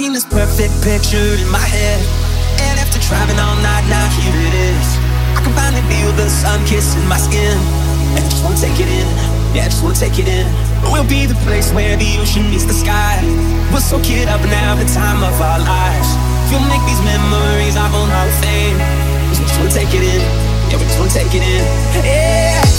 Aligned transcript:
seen 0.00 0.14
this 0.14 0.24
perfect 0.24 0.72
picture 0.80 1.36
in 1.36 1.48
my 1.52 1.60
head. 1.60 2.00
And 2.64 2.80
after 2.80 2.96
driving 3.04 3.36
all 3.36 3.52
night, 3.60 3.84
now 3.92 4.08
here 4.16 4.32
it 4.32 4.56
is. 4.56 4.88
I 5.36 5.44
can 5.44 5.52
finally 5.52 5.84
feel 5.92 6.08
the 6.16 6.24
sun 6.24 6.56
kissing 6.64 7.04
my 7.04 7.20
skin. 7.20 7.52
And 8.16 8.24
I 8.24 8.28
just 8.32 8.40
wanna 8.40 8.56
take 8.56 8.80
it 8.80 8.88
in. 8.88 9.08
Yeah, 9.52 9.68
I 9.68 9.68
just 9.68 9.84
wanna 9.84 10.00
take 10.00 10.16
it 10.16 10.24
in. 10.24 10.48
We'll 10.88 11.04
be 11.04 11.26
the 11.26 11.36
place 11.44 11.68
where 11.76 12.00
the 12.00 12.16
ocean 12.16 12.48
meets 12.48 12.64
the 12.64 12.72
sky. 12.72 13.20
We'll 13.68 13.84
soak 13.84 14.08
it 14.08 14.26
up 14.32 14.40
and 14.40 14.52
have 14.64 14.80
the 14.80 14.88
time 14.88 15.20
of 15.20 15.36
our 15.36 15.60
lives. 15.60 16.08
You'll 16.48 16.64
make 16.72 16.84
these 16.88 17.02
memories 17.04 17.76
our 17.76 17.92
own 17.92 18.08
Hall 18.08 18.24
of 18.24 18.36
Fame. 18.40 18.80
We 19.28 19.44
just 19.44 19.58
wanna 19.60 19.68
take 19.68 19.92
it 19.92 20.00
in. 20.00 20.22
Yeah, 20.70 20.80
we 20.80 20.84
just 20.88 20.98
wanna 20.98 21.12
take 21.12 21.34
it 21.36 21.44
in. 21.44 21.62
Yeah. 22.00 22.69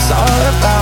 it's 0.00 0.10
all 0.12 0.58
about 0.58 0.79